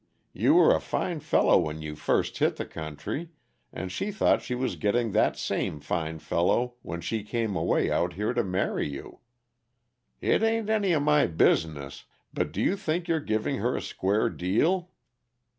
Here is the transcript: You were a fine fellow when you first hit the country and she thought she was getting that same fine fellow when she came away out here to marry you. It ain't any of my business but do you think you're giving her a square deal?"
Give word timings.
You 0.33 0.55
were 0.55 0.73
a 0.75 0.79
fine 0.81 1.19
fellow 1.19 1.59
when 1.59 1.83
you 1.83 1.95
first 1.95 2.39
hit 2.39 2.55
the 2.55 2.65
country 2.65 3.29
and 3.71 3.91
she 3.91 4.11
thought 4.11 4.41
she 4.41 4.55
was 4.55 4.75
getting 4.75 5.11
that 5.11 5.37
same 5.37 5.79
fine 5.79 6.17
fellow 6.17 6.73
when 6.81 7.01
she 7.01 7.21
came 7.21 7.55
away 7.55 7.91
out 7.91 8.13
here 8.13 8.33
to 8.33 8.43
marry 8.43 8.87
you. 8.89 9.19
It 10.19 10.41
ain't 10.41 10.71
any 10.71 10.93
of 10.93 11.03
my 11.03 11.27
business 11.27 12.05
but 12.33 12.51
do 12.51 12.61
you 12.63 12.75
think 12.75 13.07
you're 13.07 13.19
giving 13.19 13.57
her 13.57 13.75
a 13.75 13.81
square 13.83 14.27
deal?" 14.31 14.89